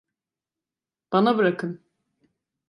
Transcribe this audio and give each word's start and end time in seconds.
Bana 1.11 1.37
bırakın! 1.37 1.81